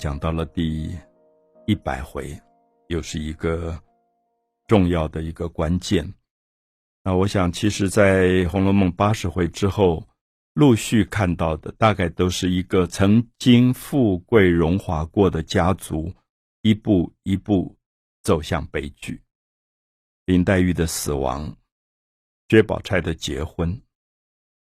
[0.02, 0.90] 》，讲到了第
[1.66, 2.34] 一百回，
[2.88, 3.78] 又是一个
[4.66, 6.10] 重要的一个关键。
[7.04, 10.08] 那我想，其实，在《红楼梦》八十回之后，
[10.54, 16.10] 陆续看到的，大概都是一个曾经富贵荣华过的家族，
[16.62, 17.76] 一步一步
[18.22, 19.22] 走向悲剧。
[20.24, 21.54] 林黛玉的死亡，
[22.48, 23.82] 薛宝钗的结婚。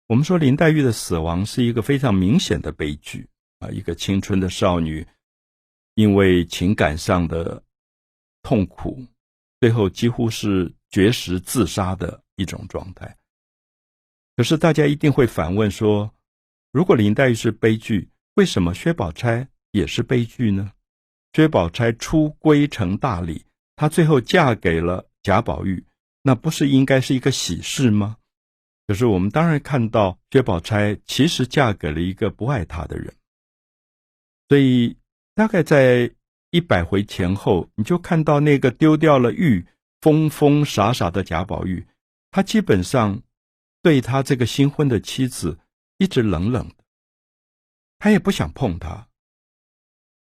[0.07, 3.27] 我们说林黛玉的死亡是一个非常明显的悲剧
[3.59, 3.67] 啊！
[3.69, 5.05] 一个青春的少女，
[5.95, 7.61] 因为情感上的
[8.43, 9.03] 痛苦，
[9.59, 13.17] 最后几乎是绝食自杀的一种状态。
[14.35, 16.13] 可是大家一定会反问说：
[16.71, 20.73] 如果林黛玉是悲剧，为什么薛宝钗也是悲剧呢？
[21.33, 25.85] 薛宝钗出闺成大礼，她最后嫁给了贾宝玉，
[26.21, 28.17] 那不是应该是一个喜事吗？
[28.87, 33.13] 可是我们当然看到薛宝钗其实嫁给了一个不爱她的人，
[34.49, 34.97] 所以
[35.35, 36.09] 大概在
[36.49, 39.67] 一百回前后，你就看到那个丢掉了玉、
[40.01, 41.85] 疯疯傻傻的贾宝玉，
[42.31, 43.21] 他基本上
[43.81, 45.59] 对他这个新婚的妻子
[45.97, 46.71] 一直冷冷，
[47.99, 49.07] 他也不想碰她。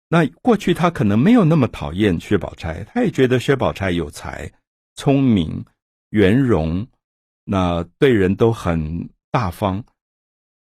[0.09, 4.53] 那过去他可能没有那么讨厌薛宝钗，他也觉得薛宝钗有才、
[4.95, 5.65] 聪明、
[6.11, 6.87] 圆融。
[7.45, 9.85] 那对人都很大方，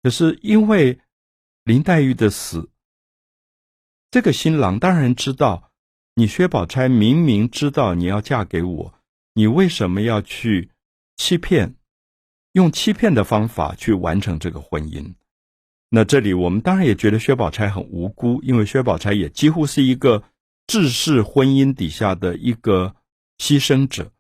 [0.03, 0.98] 可是因为
[1.64, 2.70] 林黛玉的死，
[4.11, 5.70] 这个新郎当然知道，
[6.14, 8.94] 你薛宝钗明明知道你要嫁给我，
[9.34, 10.70] 你为什么要去
[11.17, 11.77] 欺骗，
[12.52, 15.14] 用欺骗的方法去完成这个婚姻？
[15.91, 20.22] 那这里我们当然也觉得薛宝钗很无辜，因为薛宝钗也几乎是一个
[20.67, 22.95] 治世婚姻底下的一个
[23.39, 24.11] 牺牲者，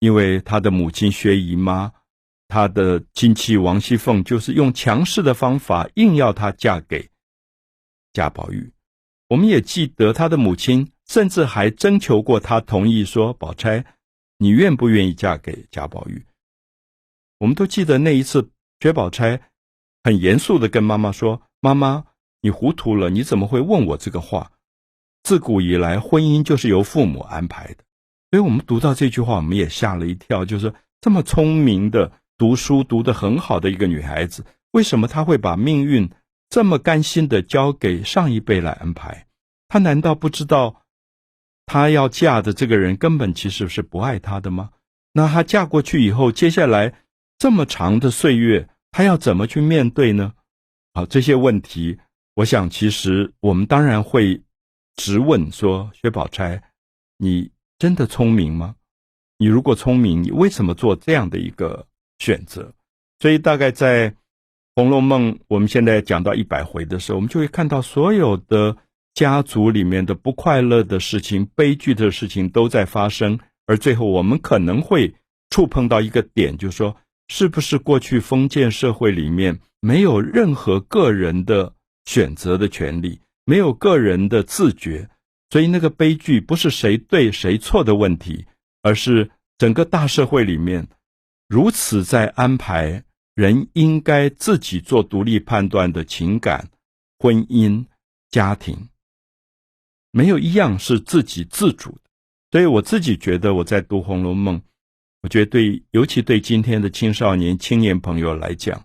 [0.00, 1.90] 因为她的母亲薛姨妈。
[2.48, 7.08] 她的亲戚王熙凤就是用强势的方法硬要她嫁给
[8.12, 8.72] 贾宝玉。
[9.30, 13.84] 我们也记得她的母亲甚至还征求过她同意，说：“宝钗，
[14.38, 16.26] 你愿不愿意嫁给贾宝玉？”
[17.38, 19.40] 我们都记得那一次，薛宝钗
[20.02, 22.04] 很严肃的跟妈妈说：“妈妈，
[22.42, 24.50] 你糊涂了，你怎么会问我这个话？
[25.22, 27.84] 自古以来，婚姻就是由父母安排的。”
[28.32, 32.12] 所以，我们读到这句话，我们也吓了一跳，就是这么聪明的。
[32.36, 36.10] 读书读得很好的一个女孩子，为什么她会把命运
[36.50, 39.26] 这么甘心的交给上一辈来安排？
[39.68, 40.82] 她难道不知道，
[41.64, 44.70] 她要嫁的这个人根本其实是不爱她的吗？
[45.12, 46.92] 那她嫁过去以后，接下来
[47.38, 50.34] 这么长的岁月，她要怎么去面对呢？
[50.92, 51.98] 好，这些问题，
[52.34, 54.42] 我想其实我们当然会
[54.96, 56.60] 直问说：薛宝钗，
[57.16, 58.74] 你真的聪明吗？
[59.38, 61.86] 你如果聪明，你为什么做这样的一个？
[62.22, 62.70] 选择，
[63.20, 64.10] 所以大概在
[64.74, 68.76] 《红楼梦》，我们现在讲到一百回的时候，我们就会看到所有的
[69.14, 75.14] 家族里面的不快乐的事情、悲剧的事情都在发生，而最后我们可能会
[75.50, 76.96] 触碰到一个点，就是说，
[77.28, 85.08] 是不是过去封建社会里面没有任何个人的选择的权利，没有个人的自觉，
[85.50, 88.46] 所以那个悲剧不是谁对谁错的问题，
[88.82, 90.86] 而是整个大社会里面。
[91.48, 93.02] 如此在安排
[93.34, 96.70] 人应该自己做独立判断的情感、
[97.18, 97.86] 婚姻、
[98.30, 98.88] 家庭，
[100.10, 102.00] 没有一样是自己自主的。
[102.50, 104.58] 所以我自己觉得，我在读《红楼梦》，
[105.22, 108.84] 我觉得对，尤其对今天的青少年、青年朋友来讲，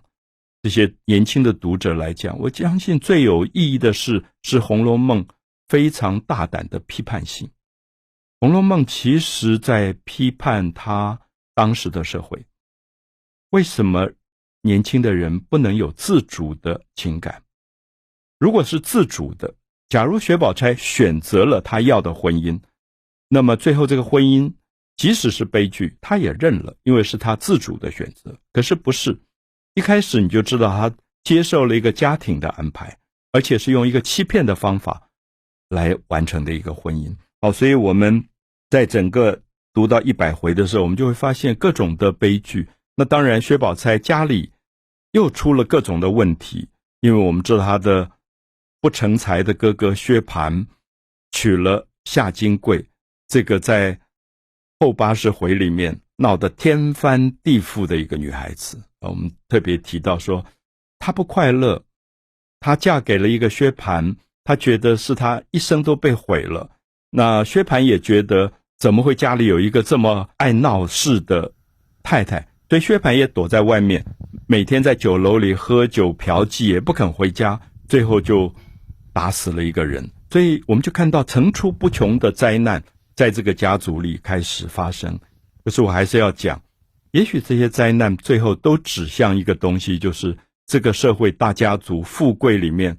[0.62, 5.24] 这些年轻的读者来讲，我相信最有意义的是，是《红楼梦》
[5.68, 7.48] 非常大胆的批判性。
[8.40, 11.20] 《红楼梦》其实在批判他
[11.54, 12.46] 当时的社会。
[13.50, 14.12] 为什么
[14.66, 17.42] 年轻的人不能有自主的情感？
[18.38, 19.54] 如果是自主的，
[19.88, 22.60] 假如薛宝钗选择了她要的婚姻，
[23.28, 24.52] 那么最后这个婚姻
[24.96, 28.36] 即使是悲剧，她也认了，因为是她自主的选择。
[28.52, 29.18] 可是不是，
[29.74, 30.94] 一开始你就知道她
[31.24, 32.98] 接受了一个家庭的安排，
[33.32, 35.08] 而且是用一个欺骗的方法
[35.68, 37.16] 来完成的一个婚姻。
[37.40, 38.28] 好，所以我们
[38.68, 39.40] 在整个
[39.72, 42.68] 读到一百回的时候，我们就会发现各种的悲剧。
[42.96, 44.50] 那当然，薛宝钗家里
[45.16, 46.68] 又出了各种的问题，
[47.00, 48.10] 因为我们知道他的
[48.82, 50.66] 不成才的哥哥薛蟠
[51.32, 52.86] 娶了夏金桂，
[53.26, 53.98] 这个在
[54.78, 58.78] 后八十回里面闹得天翻地覆的一个女孩子。
[59.00, 60.44] 我们特别提到说，
[60.98, 61.82] 她不快乐，
[62.60, 64.14] 她嫁给了一个薛蟠，
[64.44, 66.68] 她觉得是她一生都被毁了。
[67.08, 71.54] 那薛蟠也觉得，怎么会家里有一个这么爱闹事的
[72.02, 72.46] 太太？
[72.68, 74.04] 所以薛蟠也躲在外面，
[74.48, 77.60] 每天在酒楼里喝酒嫖妓，也不肯回家。
[77.88, 78.54] 最后就
[79.12, 82.82] 打死了一个人，所以我们就看到层出不穷的灾难
[83.14, 85.18] 在这个家族里开始发生。
[85.64, 86.62] 可是我还是要讲，
[87.10, 92.98] 也许这些灾难最后都指向一个东西，就是这个社会大家族富贵里面，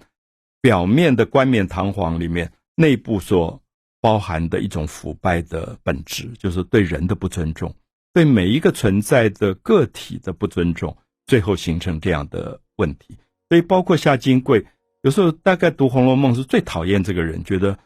[0.62, 3.62] 表面的冠冕堂皇里面，内部所
[4.02, 7.74] 包含的一种腐败的本质，就是对人的不尊重，
[8.14, 10.98] 对每一个存在的个体的不尊重，
[11.28, 13.16] 最后形成这样的问题。
[13.50, 14.66] 所以，包括夏金贵，
[15.04, 17.78] 有时候大概读《红楼梦》是最讨厌这个人，觉得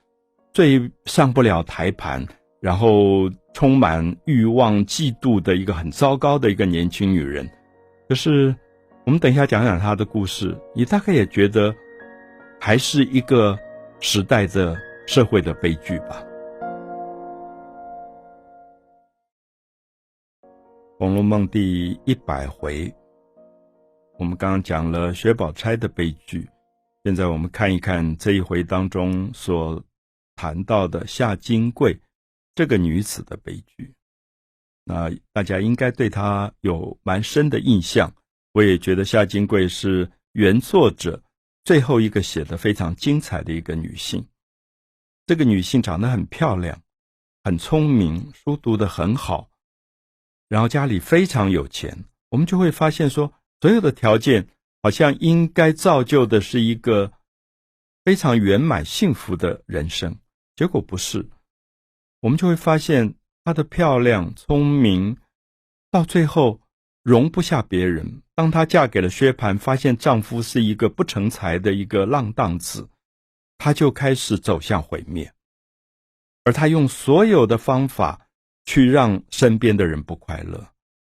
[0.54, 2.26] 最上不了台盘，
[2.60, 7.48] 然后充满欲望、嫉妒的一个很糟糕的一个年轻女人。
[8.10, 8.56] 可是，
[9.06, 11.74] 我们等一下讲讲她的故事，你大概也觉得
[12.60, 13.58] 还是一个
[14.00, 16.24] 时代的社会的悲剧吧。
[20.98, 22.92] 《红楼梦》第一百回。
[24.22, 26.48] 我们刚刚讲了薛宝钗的悲剧，
[27.04, 29.84] 现在我们看一看这一回当中所
[30.36, 32.00] 谈到的夏金桂
[32.54, 33.92] 这个女子的悲剧。
[34.84, 38.14] 那大家应该对她有蛮深的印象。
[38.52, 41.20] 我也觉得夏金桂是原作者
[41.64, 44.24] 最后一个写的非常精彩的一个女性。
[45.26, 46.80] 这个女性长得很漂亮，
[47.44, 49.50] 很聪明，书读得很好，
[50.48, 52.06] 然后家里非常有钱。
[52.30, 53.34] 我们就会发现说。
[53.62, 54.48] 所有的条件
[54.82, 57.14] 好像应该造就的是一个
[58.04, 60.18] 非常圆满幸福的人生，
[60.56, 61.30] 结果不是。
[62.22, 63.14] 我们就会发现
[63.44, 65.18] 她的漂亮、聪明，
[65.92, 66.60] 到最后
[67.04, 68.24] 容不下别人。
[68.34, 72.90] 当她嫁给了薛蟠，发现丈夫是一个不成才的一个浪荡子，
[73.60, 75.32] 她就开始走向毁灭。
[76.44, 78.28] 而她用所有的方法
[78.66, 80.68] 去让身边的人不快乐。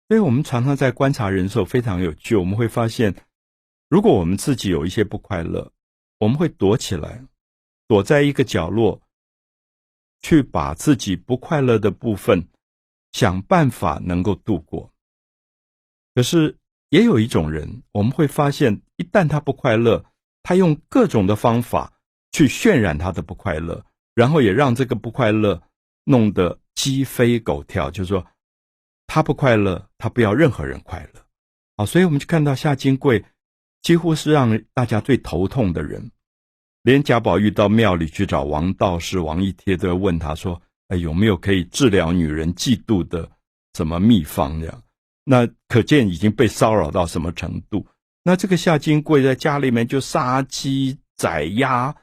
[0.09, 3.15] 所以我们常常在观察人的时候非常有趣，我们会发现，
[3.89, 5.71] 如果我们自己有一些不快乐，
[6.19, 7.23] 我们会躲起来，
[7.87, 9.01] 躲在一个角落，
[10.21, 12.47] 去把自己不快乐的部分
[13.13, 14.91] 想办法能够度过。
[16.13, 16.57] 可是
[16.89, 20.05] 也有一种人，我们会发现，一旦他不快乐，
[20.43, 21.93] 他用各种的方法
[22.33, 23.83] 去渲染他的不快乐，
[24.13, 25.63] 然后也让这个不快乐
[26.03, 28.23] 弄得鸡飞狗跳，就是说。
[29.13, 31.21] 他不快乐，他不要任何人快乐，
[31.75, 33.23] 啊，所以我们就看到夏金贵
[33.83, 36.09] 几乎是让大家最头痛的人，
[36.81, 43.29] 连贾宝玉到庙里去找王道士、王一贴都要问他说：“哎，有没有可以治疗女人嫉妒的
[43.75, 44.81] 什么秘方？”这样，
[45.23, 47.85] 那可见已经被骚扰到什么程度。
[48.23, 51.95] 那这个夏金贵在家里面就杀鸡宰鸭，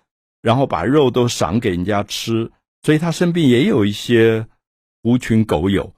[0.43, 2.53] 然后把肉都赏给人家吃，
[2.85, 4.47] 所以他身边也有一些
[5.03, 5.93] 狐群狗友。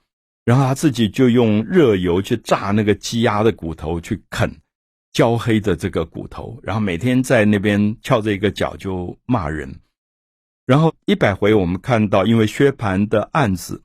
[0.45, 4.59] 然后他自己就用热油去炸那个鸡鸭的骨头去啃，
[5.11, 9.79] 焦黑的这个骨头，然后每天在那边翘着一个脚就骂人。
[10.65, 13.83] 然后一百回我们看到，因为薛蟠的案子，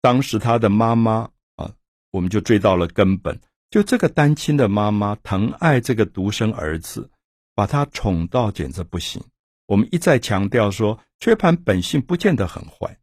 [0.00, 1.72] 当时他的妈妈啊，
[2.10, 3.40] 我们就追到了根本，
[3.70, 7.10] 就这个单亲的妈妈疼爱这个独生儿子，
[7.54, 9.22] 把他宠到简直不行。
[9.66, 12.98] 我们一再强调说，薛蟠本性不见得很坏。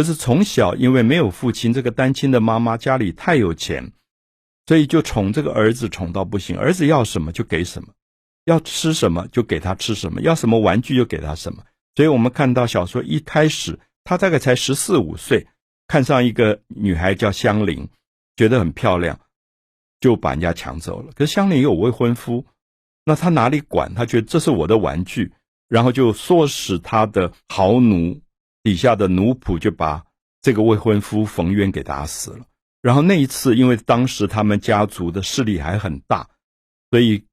[0.00, 3.92] 可是从小因为没有父亲，这个单亲的妈妈家里太有钱，
[4.64, 6.56] 所以就宠这个儿子宠到不行。
[6.56, 7.88] 儿子要什么就给什么，
[8.46, 11.62] 要吃什么就给他吃什么，要什么玩具就给他什么。
[11.94, 15.46] 所以我们看到小说一开始，他大概才十四五岁，
[15.86, 17.86] 看上一个女孩叫香菱，
[18.36, 19.20] 觉得很漂亮，
[20.00, 21.12] 就把人家抢走了。
[21.14, 22.46] 可是香菱有未婚夫，
[23.04, 23.94] 那他哪里管？
[23.94, 25.34] 他觉得这是我的玩具，
[25.68, 28.18] 然后就唆使他的豪奴。
[28.62, 30.04] 底下的奴仆就把
[30.42, 32.44] 这个未婚夫冯渊给打死了。
[32.82, 36.28] 然后那一次，因为当时他们家族的势力还很大，
[36.90, 37.24] 所以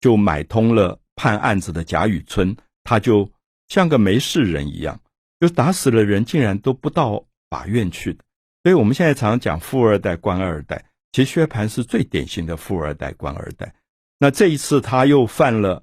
[0.00, 3.30] 就买通了判案子的贾雨村，他就
[3.68, 5.00] 像个没事人一样，
[5.40, 8.18] 就打死了人，竟然都不到法院去。
[8.62, 13.74] 所以我们现在常常讲富二代、官二代，其实薛蟠是最典型的富二代、官二代。
[14.18, 15.82] 那这一次他又犯了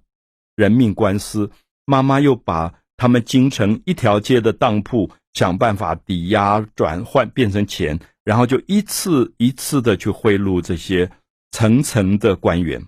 [0.56, 1.52] 人命官司，
[1.86, 2.74] 妈妈又把。
[3.02, 11.10] 他们京城一条街的当铺，想办法抵押转换变成钱，然后就一次一次的去贿赂这些
[11.50, 12.80] 层层的官员、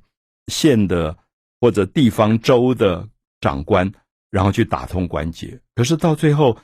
[0.52, 1.18] 县的
[1.60, 3.10] 或者地方州的
[3.42, 3.92] 长官，
[4.30, 5.60] 然后去打通关节。
[5.74, 6.56] 可是到最后，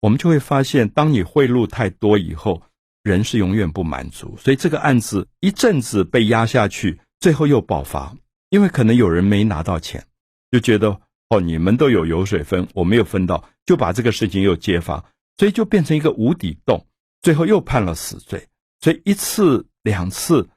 [0.00, 2.60] 我们就会发现，当你贿赂太多以后，
[3.04, 4.36] 人是永远不满足。
[4.36, 8.12] 所以这个案子一阵子被压下去，最后又爆发，
[8.50, 10.04] 因为可能有人没拿到钱，
[10.50, 11.00] 就觉得。
[11.28, 15.04] 哦，你们都有油水分，我没有分到，就把这个事情又揭发，
[15.38, 16.86] 所以就变成一个无底洞，
[17.22, 18.46] 最后又判了死罪。
[18.80, 20.48] 所以一次两次，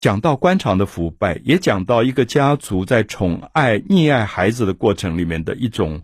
[0.00, 6.00] 讲到官场的腐败，也讲到一个家族在宠爱、溺爱孩子的过程里面的一种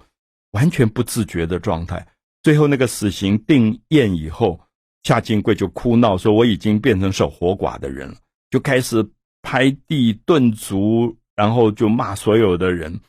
[0.51, 2.07] 完全不自觉的状态。
[2.43, 4.61] 最后那个死刑定验以后，
[5.05, 8.17] 夏金贵就哭闹说：“我已经变成守活寡的人了。”
[8.51, 9.03] 就开始
[9.41, 13.01] 拍地顿足，然后就骂所有的人，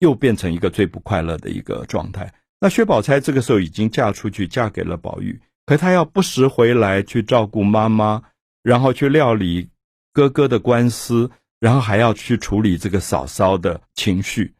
[0.00, 2.34] 又变成一个最不快乐的一个状态。
[2.60, 8.22] 那薛宝钗这个时候已经嫁出去，嫁给了宝玉，可她要不时回来去照顾妈妈，
[8.62, 9.68] 然后去料理
[10.12, 11.30] 哥哥的官司，
[11.60, 14.52] 然后还要去处理这个嫂嫂的情绪，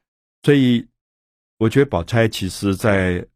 [0.44, 0.87] 所以
[1.59, 3.26] 我觉得宝钗其实在。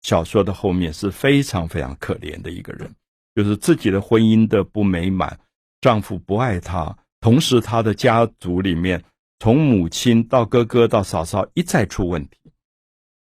[0.00, 2.88] 小说的后面是非常非常可怜的一个人，
[3.34, 5.40] 就是自己的婚姻的不美满，
[5.80, 9.02] 丈夫不爱她，同时她的家族里面
[9.38, 12.38] 从母亲到哥哥到嫂嫂一再出问题。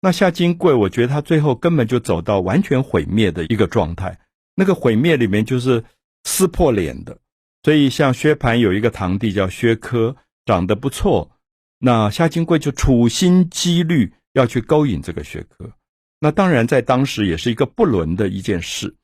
[0.01, 4.19] 那夏金贵，我觉得他最后根本就走到完全毁灭的一个状态，
[4.55, 5.83] 那个毁灭里面就是
[6.23, 7.19] 撕破脸的。
[7.63, 11.31] 所以像薛蟠有一个堂弟叫薛科，长得不错，
[11.79, 15.71] 那夏金贵就处心积虑要去勾引这个薛科。
[16.19, 18.95] 那当然，在当时也是一个不伦的一件事。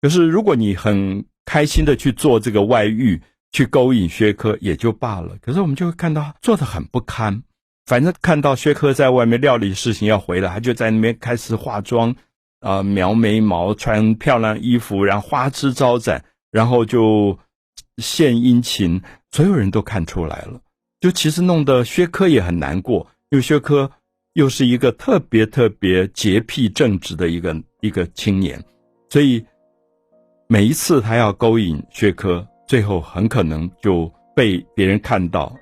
[0.00, 3.22] 可是，如果你很开心的去做这个外遇，
[3.54, 5.34] 去勾引薛科也就罢了。
[5.40, 7.42] 可是，我们就会看到做的很不堪。
[7.86, 12.14] 反正看到薛科在外面料理事情要回来，他就在那边开始化妆，
[12.60, 17.38] 啊，描眉毛，穿漂亮衣服，然后花枝招展，然后就
[17.98, 20.60] 献殷勤，所有人都看出来了。
[21.00, 23.90] 就其实弄得薛科也很难过，因为薛科。
[24.34, 28.60] 又是一个特别特别洁癖正直的一个一个青年，
[29.08, 29.40] 所以
[30.48, 35.54] 每一次他要勾引薛科，最后很可能就被别人看到，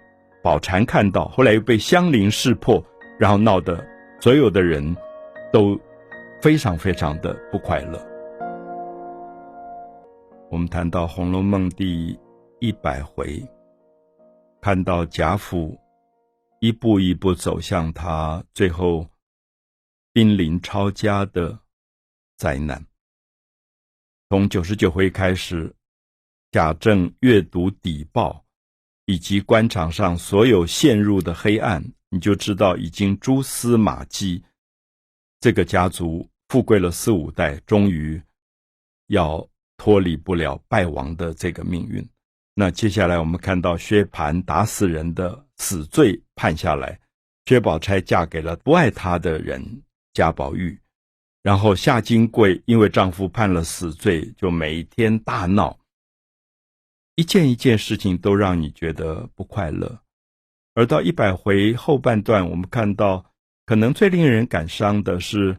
[0.42, 2.84] 宝蟾看到，后来又被香菱识破，
[3.18, 3.84] 然后闹得
[4.20, 4.96] 所有的人
[5.52, 5.78] 都
[6.40, 8.00] 非常非常的不快乐。
[10.50, 12.18] 我们谈到《红楼梦》第
[12.60, 13.42] 一百回，
[14.60, 15.78] 看到贾府。
[16.60, 19.04] 一步一步走向他最后
[20.12, 21.58] 濒临抄家的
[22.36, 22.80] 灾难。
[24.28, 25.74] 从九十九回开始，
[26.52, 28.44] 贾政阅读底报
[29.06, 34.44] 以及官场上所有陷入的黑暗，你就知道已经蛛丝马迹。
[35.40, 38.22] 这个家族富贵了四五代，终于
[39.08, 39.44] 要
[39.76, 42.06] 脱离不了败亡的这个命运。
[42.54, 45.44] 那接下来我们看到薛蟠打死人的。
[45.58, 46.98] 死罪判下来，
[47.46, 49.64] 薛宝钗嫁给了不爱她的人
[50.12, 50.76] 贾宝玉，
[51.40, 55.78] 然后夏金桂因为丈夫判了死罪，就每天大闹，
[57.14, 60.00] 一件一件事情都让你觉得不快乐。
[60.74, 63.24] 而到一百回后半段，我们看到
[63.66, 65.56] 可能最令人感伤的是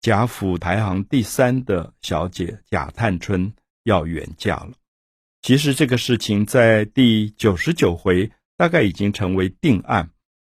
[0.00, 3.52] 贾府排行第三的小姐贾探春
[3.84, 4.72] 要远嫁了。
[5.42, 8.30] 其实这个事情在第九十九回。
[8.58, 10.10] 大概已经成为定案，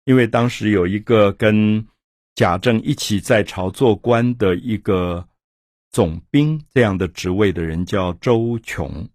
[0.05, 1.85] 因为当时有一个跟
[2.33, 5.27] 贾政一起在朝做官的一个
[5.91, 9.05] 总兵这样的职位的人叫周琼，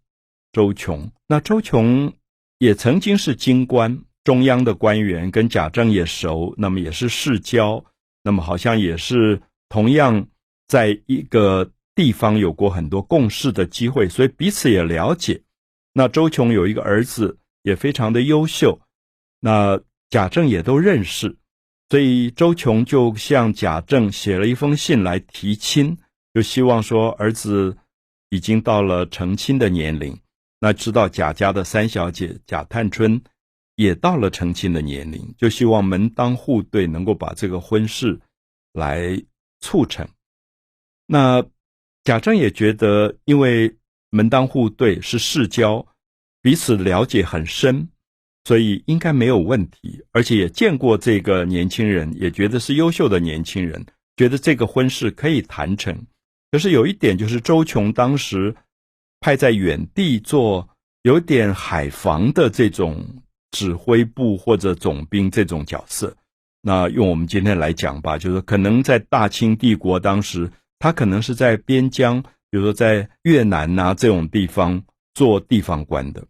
[0.55, 1.11] 周琼。
[1.27, 2.11] 那周琼
[2.59, 7.85] 也曾经是京官，中央的官员，跟贾政也熟，那么也是世交，
[8.23, 10.27] 那么好像也是同样
[10.67, 15.43] 在一个地方有过很多共事的机会，所以彼此也了解。
[15.93, 17.37] 那周琼有一个儿子。
[17.65, 18.79] 也非常的优秀，
[19.41, 19.81] 那
[20.11, 21.35] 贾政也都认识，
[21.89, 25.97] 所以周琼就向贾政写了一封信来提亲，
[26.35, 27.75] 就希望说儿子
[28.29, 30.15] 已经到了成亲的年龄。
[30.61, 33.21] 那知道贾家的三小姐贾探春
[33.77, 38.19] 也到了成亲的年龄，就希望门当户对能够把这个婚事
[38.73, 39.23] 来
[39.61, 40.07] 促成。
[41.07, 41.45] 那
[42.05, 43.75] 贾政也觉得，因为
[44.11, 45.87] 门当户对是世交。
[46.41, 47.89] 彼此了解很深，
[48.45, 50.05] 所以应该没有问题。
[50.13, 53.83] 而且也见过这个年轻人，也觉得是优秀的年轻人，
[54.19, 55.99] 觉得这个婚事可以谈成。
[56.51, 58.55] 可是有一点，就是周琼当时
[59.25, 60.69] 派在远地做
[61.05, 63.03] 有点海防的这种
[63.53, 66.15] 指挥部或者总兵这种角色。
[66.61, 76.23] 那用我们今天来讲吧，就是可能在大清帝国当时，他可能是在边疆，比如说在越南呐这种地方做地方官的。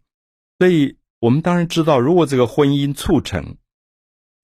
[0.61, 3.57] 所以我们当然知道，如果这个婚姻促成，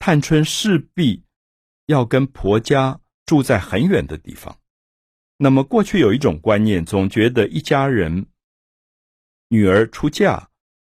[0.01, 1.23] 探春势必
[1.87, 4.57] 要跟婆家住在很远的地方。
[5.39, 8.27] 那么过去有一种观念，总觉得一家人
[9.53, 10.41] 女儿出嫁，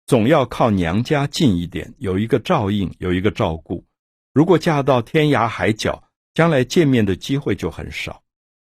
[0.08, 3.86] 总要靠娘家近一点，有一个照应，有一个照顾。
[4.34, 6.04] 如果嫁到天涯海角，
[6.34, 8.24] 将来见面的机会就很少。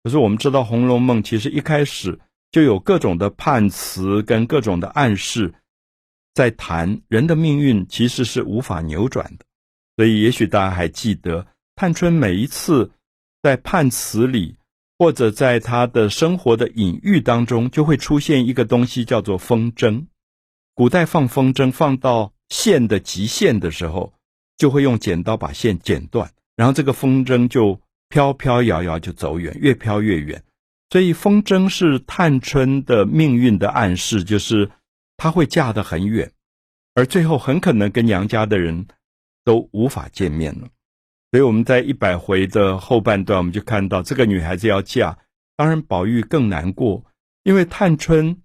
[0.03, 2.19] 可是我们知道，《红楼梦》其实一开始
[2.51, 5.55] 就有各种的判词跟各种的暗示。
[6.35, 9.47] 在谈人的命运其实是无法扭转的。
[9.97, 12.91] 所以，也许大家还记得，探春每一次
[13.41, 14.57] 在判词里，
[14.99, 20.07] 或者在他的生活的隐喻当中，就会出现一个东西，叫做风筝。
[20.75, 24.15] 古代放风筝放到线的极限的时候，
[24.57, 30.43] 就会用剪刀把线剪断，然后这个风筝就飘飘摇摇就走远，越飘越远。
[30.91, 34.71] 所以风筝是探春的命运的暗示，就是
[35.17, 36.33] 她会嫁得很远，
[36.95, 38.87] 而最后很可能跟娘家的人
[39.45, 40.69] 都无法见面了。
[41.37, 45.19] 所以我们在一百回的后半段，我们就看到这个女孩子要嫁，
[45.55, 47.05] 当然宝玉更难过，
[47.43, 48.41] 因为探春。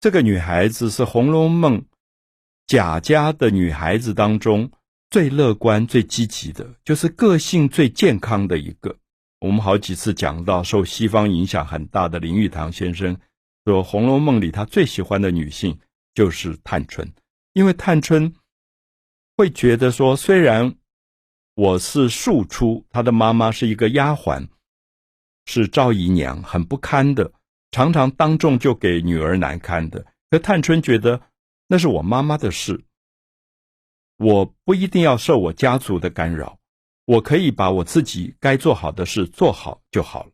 [0.00, 1.80] 这个女孩子是《红楼梦》
[2.66, 4.70] 贾家的女孩子当中
[5.08, 8.94] 最乐观、最积极的，就是个性最健康的一个。
[9.40, 13.16] 我们好几次讲到，受西方影响很大的林语堂先生
[13.64, 15.78] 说，《红楼梦》里他最喜欢的女性
[16.12, 17.10] 就是探春，
[17.54, 18.30] 因为探春
[19.38, 20.74] 会觉得说，虽然
[21.56, 24.48] 我是庶出，她的妈妈是一个丫鬟，
[25.46, 27.32] 是赵姨娘，很不堪的。
[27.70, 31.20] 常常当众就给女儿难堪的，可探春觉得
[31.68, 32.84] 那是我妈妈的事，
[34.16, 36.58] 我不一定要受我家族的干扰，
[37.04, 40.30] 我可以把我自己该做好的事做好就好了。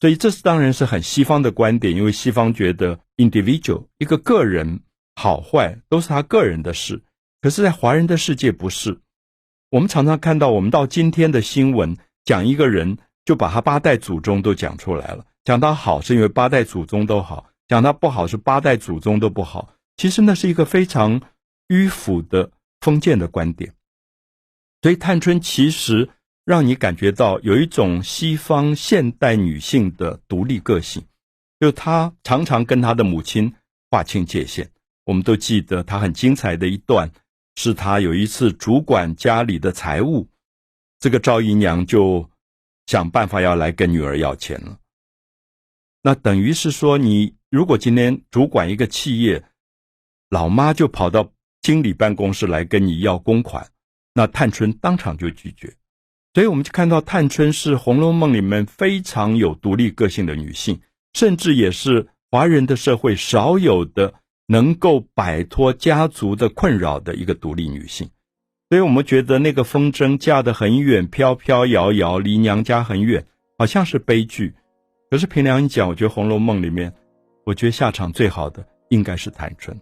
[0.00, 4.80] 所以这是当然是很西方的观点，因为西方觉得 individual 一个个人
[5.16, 7.02] 好坏都是他个人的事，
[7.40, 9.00] 可是，在华人的世界不是。
[9.72, 15.24] 我们常常看到，我们到今天的新闻讲一个人，就把他八代祖宗都讲出来了。
[15.44, 19.72] 讲他好是因为八代祖宗都好，讲他不好是八代祖宗都不好。
[19.96, 21.22] 其实那是一个非常
[21.68, 22.50] 迂腐的
[22.82, 23.72] 封建的观点。
[24.82, 26.10] 所以探春其实
[26.44, 31.02] 让你感觉到有一种西方现代女性的独立个性，
[31.58, 33.54] 就她常常跟她的母亲
[33.90, 34.68] 划清界限。
[35.06, 37.10] 我们都记得她很精彩的一段，
[37.56, 40.28] 是她有一次主管家里的财务，
[40.98, 42.28] 这个赵姨娘就
[42.86, 44.78] 想办法要来跟女儿要钱了。
[46.02, 49.44] 那等于是说，你如果今天主管一个企业，
[50.30, 53.64] 老妈就跑到经理办公室来跟你要公款，
[54.14, 55.72] 那探春当场就拒绝。
[56.34, 60.80] 所以我们就看到探春是《红楼梦》里面非常有独立个性的女性，
[61.12, 64.14] 甚至也是华人的社会少有的
[64.52, 68.06] 能够摆脱家族的困扰的一个独立女性。
[68.68, 73.24] 所以我们觉得那个风筝嫁得很远，飘飘摇摇，离娘家很远，
[73.56, 74.54] 好像是悲剧。
[75.10, 76.92] 可是凭良心讲，我觉得《红楼梦》里面，
[77.46, 79.74] 我觉得下场最好的应该是探春，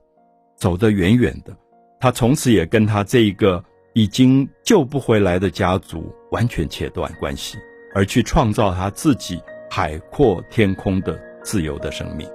[0.56, 1.56] 走得远远的，
[1.98, 7.58] 她从此也跟她这一个已经救不回来的家族完全切断关系，
[7.92, 12.28] 而去创造她自己海阔天空的自由的生命。